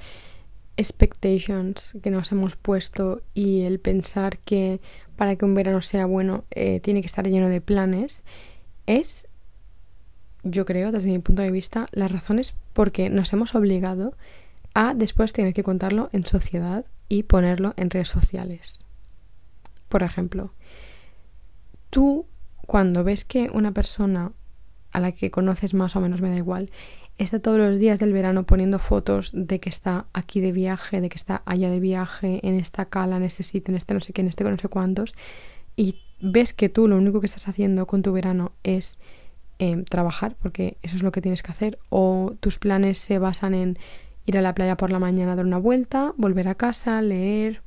[0.77, 4.81] expectations que nos hemos puesto y el pensar que
[5.15, 8.23] para que un verano sea bueno eh, tiene que estar lleno de planes
[8.85, 9.27] es,
[10.43, 14.15] yo creo, desde mi punto de vista, las razones porque nos hemos obligado
[14.73, 18.85] a después tener que contarlo en sociedad y ponerlo en redes sociales.
[19.87, 20.51] Por ejemplo,
[21.91, 22.25] tú
[22.65, 24.31] cuando ves que una persona
[24.91, 26.69] a la que conoces más o menos, me da igual,
[27.17, 31.09] está todos los días del verano poniendo fotos de que está aquí de viaje, de
[31.09, 34.13] que está allá de viaje, en esta cala, en este sitio, en este no sé
[34.13, 35.13] qué, en este no sé cuántos,
[35.75, 38.97] y ves que tú lo único que estás haciendo con tu verano es
[39.59, 43.53] em, trabajar, porque eso es lo que tienes que hacer, o tus planes se basan
[43.53, 43.77] en
[44.25, 47.61] ir a la playa por la mañana, dar una vuelta, volver a casa, leer,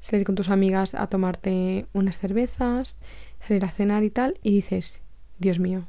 [0.00, 2.96] salir con tus amigas a tomarte unas cervezas,
[3.46, 5.02] salir a cenar y tal, y dices,
[5.38, 5.84] Dios mío,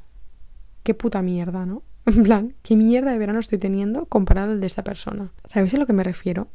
[0.82, 1.82] qué puta mierda, ¿no?
[2.06, 5.32] En plan, qué mierda de verano estoy teniendo comparado al de esta persona.
[5.44, 6.48] ¿Sabéis a lo que me refiero?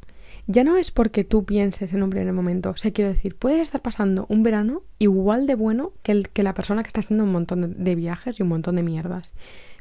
[0.46, 2.70] Ya no es porque tú pienses en un primer momento.
[2.70, 6.42] O sea, quiero decir, puedes estar pasando un verano igual de bueno que, el, que
[6.42, 9.32] la persona que está haciendo un montón de, viajes y un montón de mierdas.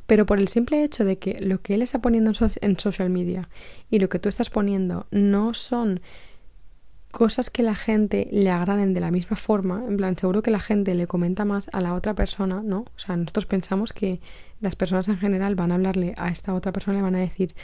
[0.08, 3.10] Pero por el simple hecho de que lo que él está poniendo en, en social
[3.10, 3.48] media
[3.92, 6.02] y lo que tú estás poniendo no son
[7.12, 10.60] cosas que la gente le agraden de la misma forma, en plan, seguro que la
[10.60, 12.82] gente le comenta más a la otra persona, ¿no?
[12.82, 14.22] O sea, nosotros pensamos que
[14.62, 17.56] las personas en general van a hablarle a esta otra persona le van a decir,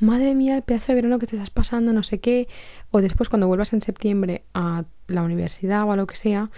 [0.00, 2.48] madre mía, el pedazo de verano que te estás pasando, no sé qué,
[2.90, 6.50] o después cuando vuelvas en septiembre a la universidad o a lo que sea,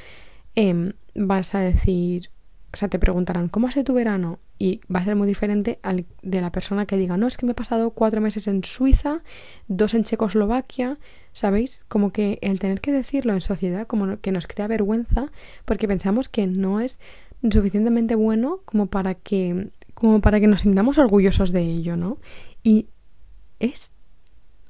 [0.56, 2.30] eh, vas a decir,
[2.72, 4.38] o sea, te preguntarán, ¿cómo ha sido tu verano?
[4.58, 7.44] Y va a ser muy diferente al de la persona que diga, no, es que
[7.44, 9.22] me he pasado cuatro meses en Suiza,
[9.68, 10.98] dos en Checoslovaquia,
[11.34, 11.84] ¿sabéis?
[11.88, 15.30] Como que el tener que decirlo en sociedad, como que nos crea vergüenza,
[15.66, 16.98] porque pensamos que no es
[17.50, 22.18] suficientemente bueno como para que, como para que nos sintamos orgullosos de ello, ¿no?
[22.62, 22.86] Y
[23.58, 23.92] es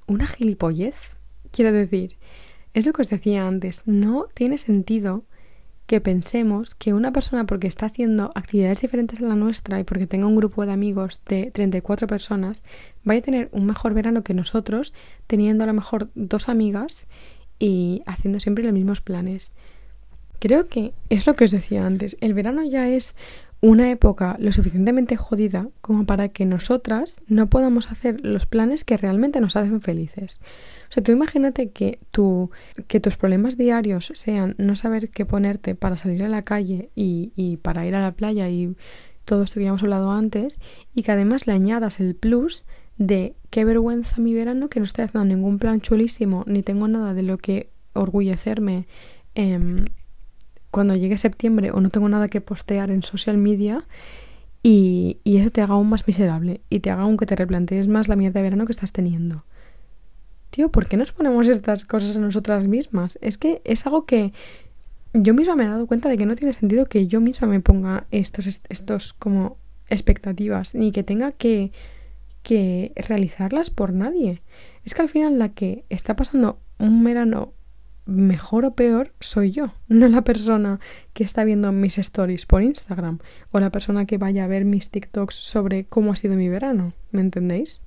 [0.09, 1.17] una gilipollez,
[1.53, 2.17] quiero decir.
[2.75, 5.25] Es lo que os decía antes, no tiene sentido
[5.93, 10.07] que pensemos que una persona porque está haciendo actividades diferentes a la nuestra y porque
[10.07, 12.65] tenga un grupo de amigos de 34 personas,
[13.05, 14.95] vaya a tener un mejor verano que nosotros,
[15.27, 17.09] teniendo a lo mejor dos amigas
[17.59, 19.53] y haciendo siempre los mismos planes.
[20.39, 23.15] Creo que es lo que os decía antes, el verano ya es
[23.61, 28.97] una época lo suficientemente jodida como para que nosotras no podamos hacer los planes que
[28.97, 30.41] realmente nos hacen felices.
[30.93, 32.51] O sea, tú imagínate que, tu,
[32.87, 37.33] que tus problemas diarios sean no saber qué ponerte para salir a la calle y,
[37.35, 38.77] y para ir a la playa y
[39.25, 40.61] todo esto que ya hemos hablado antes,
[40.95, 42.67] y que además le añadas el plus
[42.99, 47.15] de qué vergüenza mi verano, que no estoy haciendo ningún plan chulísimo, ni tengo nada
[47.15, 48.87] de lo que orgullecerme
[49.35, 49.87] eh,
[50.71, 53.87] cuando llegue septiembre o no tengo nada que postear en social media
[54.63, 57.89] y, y, eso te haga aún más miserable y te haga aún que te replantees
[57.89, 59.47] más la mierda de verano que estás teniendo
[60.53, 63.19] tío, ¿por qué nos ponemos estas cosas a nosotras mismas?
[63.23, 64.33] Es que es algo que
[65.15, 67.61] yo misma me he dado cuenta de que no tiene sentido que yo misma me
[67.61, 69.57] ponga estos, estos como
[69.89, 71.73] expectativas, ni que tenga que,
[72.43, 74.43] que realizarlas por nadie.
[74.85, 77.55] Es que al final la que está pasando un verano
[78.05, 80.81] mejor o peor soy yo, no la persona
[81.15, 83.21] que está viendo mis stories por Instagram
[83.53, 86.93] o la persona que vaya a ver mis TikToks sobre cómo ha sido mi verano,
[87.11, 87.83] ¿me entendéis?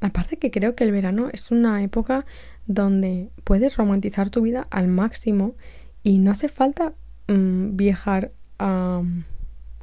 [0.00, 2.24] Aparte que creo que el verano es una época
[2.66, 5.54] donde puedes romantizar tu vida al máximo
[6.02, 6.94] y no hace falta
[7.28, 9.24] mm, viajar a mm,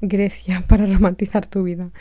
[0.02, 1.92] Grecia para romantizar tu vida.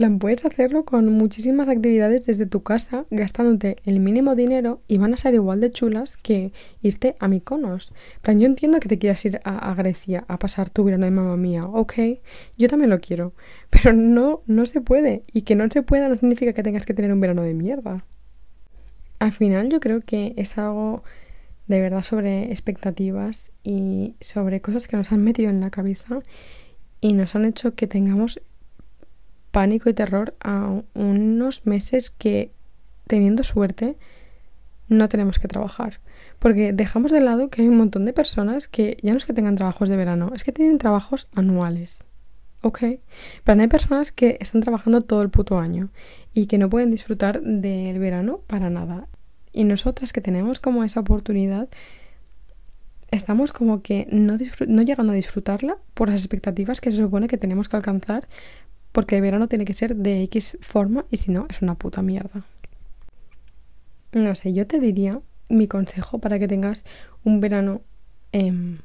[0.00, 5.12] Plan, puedes hacerlo con muchísimas actividades desde tu casa, gastándote el mínimo dinero y van
[5.12, 7.92] a ser igual de chulas que irte a Mykonos.
[8.22, 11.36] plan, yo entiendo que te quieras ir a, Grecia a pasar tu verano de mamá
[11.36, 11.92] mía, ok,
[12.56, 13.34] yo también lo quiero,
[13.68, 15.22] pero no, no se puede.
[15.34, 18.06] Y que no se pueda no significa que tengas que tener un verano de mierda.
[19.18, 21.04] Al final yo creo que es algo
[21.66, 26.20] de verdad sobre expectativas y sobre cosas que nos han metido en la cabeza
[27.02, 28.40] y nos han hecho que tengamos
[29.50, 32.52] pánico y terror a unos meses que,
[33.06, 33.96] teniendo suerte,
[34.88, 36.00] no tenemos que trabajar.
[36.38, 39.34] Porque dejamos de lado que hay un montón de personas que ya no es que
[39.34, 42.04] tengan trabajos de verano, es que tienen trabajos anuales.
[42.62, 42.82] ¿Ok?
[43.44, 45.88] Pero hay personas que están trabajando todo el puto año
[46.34, 49.08] y que no pueden disfrutar del verano para nada.
[49.52, 51.68] Y nosotras que tenemos como esa oportunidad,
[53.10, 57.38] estamos como que no, no llegando a disfrutarla por las expectativas que se supone que
[57.38, 58.28] tenemos que alcanzar
[58.92, 62.02] porque el verano tiene que ser de X forma y si no es una puta
[62.02, 62.44] mierda.
[64.12, 66.84] No sé, yo te diría mi consejo para que tengas
[67.24, 67.82] un verano
[68.32, 68.78] em,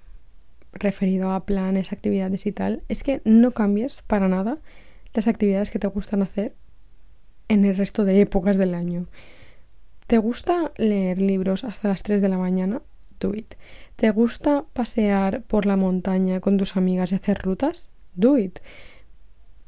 [0.73, 4.57] referido a planes, actividades y tal, es que no cambies para nada
[5.13, 6.53] las actividades que te gustan hacer
[7.47, 9.07] en el resto de épocas del año.
[10.07, 12.81] ¿Te gusta leer libros hasta las 3 de la mañana?
[13.19, 13.55] Do it.
[13.95, 17.89] ¿Te gusta pasear por la montaña con tus amigas y hacer rutas?
[18.13, 18.59] Do it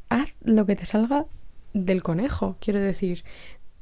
[0.09, 1.25] haz lo que te salga
[1.73, 3.23] del conejo, quiero decir.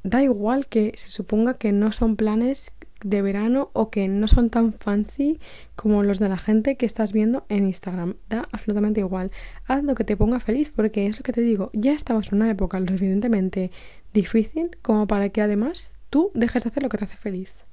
[0.02, 4.50] Da igual que se suponga que no son planes de verano o que no son
[4.50, 5.38] tan fancy
[5.74, 8.16] como los de la gente que estás viendo en Instagram.
[8.28, 9.30] Da absolutamente igual.
[9.66, 12.36] Haz lo que te ponga feliz porque es lo que te digo, ya estamos en
[12.36, 13.70] una época lo suficientemente
[14.12, 17.64] difícil como para que además tú dejes de hacer lo que te hace feliz.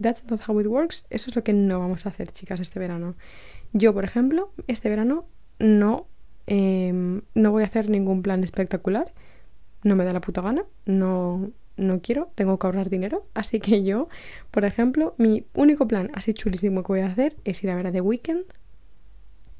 [0.00, 1.06] That's not how it works.
[1.10, 3.14] Eso es lo que no vamos a hacer, chicas, este verano.
[3.72, 5.26] Yo, por ejemplo, este verano
[5.58, 6.06] no
[6.50, 9.12] Em, no voy a hacer ningún plan espectacular.
[9.84, 10.64] No me da la puta gana.
[10.84, 12.32] No, no quiero.
[12.34, 13.24] Tengo que ahorrar dinero.
[13.34, 14.08] Así que yo,
[14.50, 17.86] por ejemplo, mi único plan así chulísimo que voy a hacer es ir a ver
[17.86, 18.46] a The Weeknd.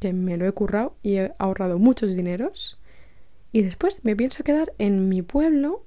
[0.00, 2.80] Que me lo he currado y he ahorrado muchos dineros.
[3.52, 5.84] Y después me pienso quedar en mi pueblo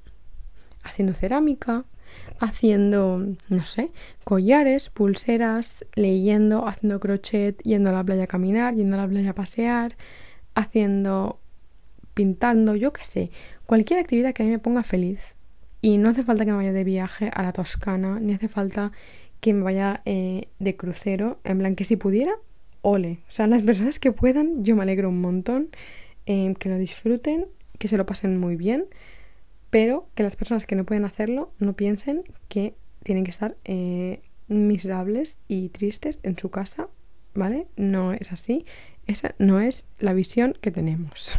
[0.83, 1.83] haciendo cerámica,
[2.39, 3.91] haciendo, no sé,
[4.23, 9.31] collares, pulseras, leyendo, haciendo crochet, yendo a la playa a caminar, yendo a la playa
[9.31, 9.97] a pasear,
[10.55, 11.39] haciendo,
[12.13, 13.31] pintando, yo qué sé,
[13.65, 15.35] cualquier actividad que a mí me ponga feliz.
[15.81, 18.91] Y no hace falta que me vaya de viaje a la Toscana, ni hace falta
[19.41, 22.31] que me vaya eh, de crucero, en plan que si pudiera,
[22.81, 23.19] ole.
[23.27, 25.69] O sea, las personas que puedan, yo me alegro un montón,
[26.25, 27.47] eh, que lo disfruten,
[27.79, 28.85] que se lo pasen muy bien,
[29.69, 34.21] pero que las personas que no pueden hacerlo no piensen que tienen que estar eh,
[34.47, 36.87] miserables y tristes en su casa,
[37.33, 37.67] ¿vale?
[37.75, 38.65] No es así.
[39.07, 41.37] Esa no es la visión que tenemos.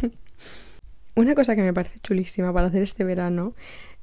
[1.15, 3.53] Una cosa que me parece chulísima para hacer este verano,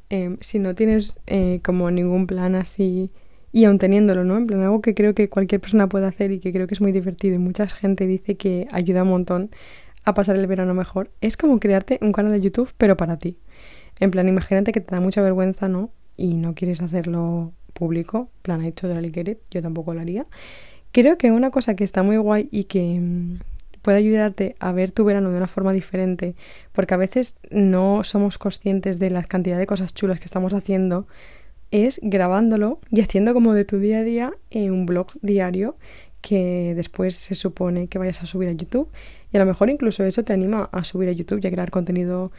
[0.09, 3.11] em, si no tienes eh, como ningún plan así,
[3.53, 4.39] y aún teniéndolo, ¿no?
[4.39, 6.81] En plan, algo que creo que cualquier persona puede hacer y que creo que es
[6.81, 9.51] muy divertido y mucha gente dice que ayuda un montón
[10.05, 13.39] a pasar el verano mejor, es como crearte un canal de YouTube, pero para ti.
[14.01, 15.91] En plan, imagínate que te da mucha vergüenza, ¿no?
[16.17, 20.27] Y no quieres hacerlo público, plan, hecho de la it, yo tampoco lo haría.
[20.93, 23.39] Creo que una cosa que está muy guay y que mm,
[23.83, 26.35] puede ayudarte a ver tu verano de una forma diferente,
[26.73, 31.07] porque a veces no somos conscientes de la cantidad de cosas chulas que estamos haciendo,
[31.73, 35.77] es grabándolo y haciendo como de tu día a día en un blog diario
[36.21, 38.89] que después se supone que vayas a subir a YouTube
[39.33, 41.71] y a lo mejor incluso eso te anima a subir a YouTube y a crear
[41.71, 42.31] contenido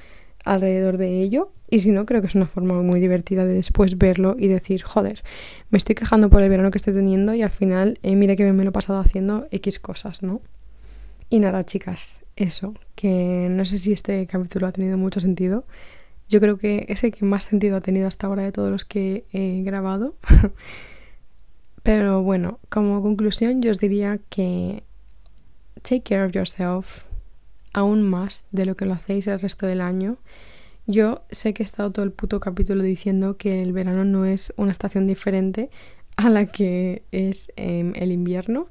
[0.46, 3.98] alrededor de ello y si no creo que es una forma muy divertida de después
[3.98, 5.24] verlo y decir joder
[5.70, 8.52] me estoy quejando por el verano que estoy teniendo y al final eh, mira que
[8.52, 10.42] me lo he pasado haciendo X cosas ¿no?
[11.34, 15.66] Y nada, chicas, eso, que no sé si este capítulo ha tenido mucho sentido.
[16.30, 18.86] Yo creo que es el que más sentido ha tenido hasta ahora de todos los
[18.86, 20.16] que he grabado.
[21.82, 24.84] Pero bueno, como conclusión yo os diría que
[25.82, 27.06] take care of yourself
[27.74, 30.18] aún más de lo que lo hacéis el resto del año.
[30.86, 34.54] Yo sé que he estado todo el puto capítulo diciendo que el verano no es
[34.56, 35.72] una estación diferente
[36.16, 38.68] a la que es em, el invierno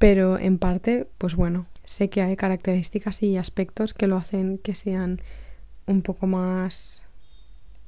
[0.00, 4.74] pero en parte, pues bueno, sé que hay características y aspectos que lo hacen que
[4.74, 5.20] sean
[5.86, 7.04] un poco más,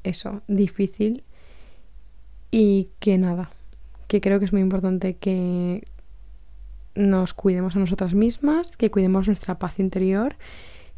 [0.05, 1.25] eso, difícil
[2.51, 3.49] y que nada,
[4.09, 5.89] que creo que es muy importante que
[6.95, 10.37] nos cuidemos a nosotras mismas, que cuidemos nuestra paz interior,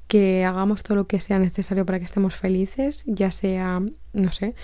[0.09, 3.81] que hagamos todo lo que sea necesario para que estemos felices, ya sea,
[4.15, 4.57] no sé,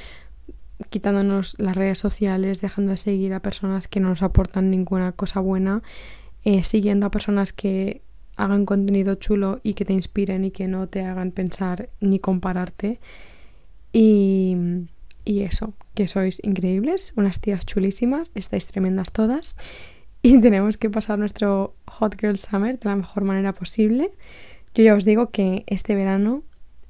[0.88, 5.38] quitándonos las redes sociales, dejando de seguir a personas que no nos aportan ninguna cosa
[5.38, 5.84] buena,
[6.44, 8.02] eh, siguiendo a personas que
[8.36, 13.00] hagan contenido chulo y que te inspiren y que no te hagan pensar ni compararte.
[13.92, 14.56] Y,
[15.24, 19.56] y eso, que sois increíbles, unas tías chulísimas, estáis tremendas todas
[20.22, 24.10] y tenemos que pasar nuestro Hot Girl Summer de la mejor manera posible.
[24.74, 26.42] Yo ya os digo que este verano,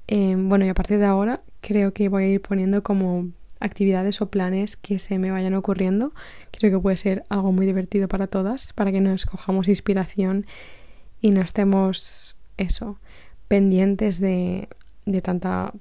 [0.07, 3.31] em, bueno, y a partir de ahora, creo que voy a ir poniendo como
[3.61, 6.13] actividades o planes que se me vayan ocurriendo.
[6.51, 10.47] Creo que puede ser algo muy divertido para todas, para que nos cojamos inspiración
[11.21, 12.99] y no estemos, eso,
[13.49, 14.69] pendientes de,
[15.07, 15.73] de tanta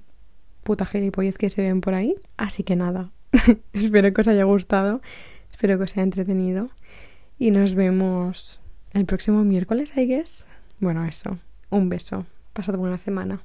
[0.62, 2.14] puta gilipollez que se ven por ahí.
[2.36, 3.10] Así que nada,
[3.72, 5.00] espero que os haya gustado,
[5.50, 6.70] espero que os haya entretenido
[7.38, 8.60] y nos vemos
[8.92, 10.46] el próximo miércoles, I guess.
[10.78, 11.38] Bueno, eso,
[11.70, 13.42] un beso, pasad buena semana.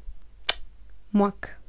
[1.12, 1.65] Muac.